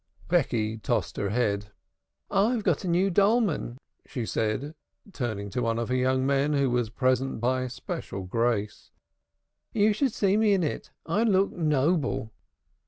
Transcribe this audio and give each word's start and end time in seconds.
Becky 0.29 0.79
tossed 0.79 1.17
her 1.17 1.29
head. 1.29 1.69
"I've 2.31 2.63
got 2.63 2.83
a 2.83 2.87
new 2.87 3.11
dolman," 3.11 3.77
she 4.07 4.25
said, 4.25 4.73
turning 5.13 5.51
to 5.51 5.61
one 5.61 5.77
of 5.77 5.89
her 5.89 5.95
young 5.95 6.25
men 6.25 6.53
who 6.53 6.71
was 6.71 6.89
present 6.89 7.39
by 7.39 7.67
special 7.67 8.23
grace. 8.23 8.89
"You 9.73 9.93
should 9.93 10.11
see 10.15 10.37
me 10.37 10.55
in 10.55 10.63
it. 10.63 10.89
I 11.05 11.21
look 11.21 11.51
noble." 11.51 12.31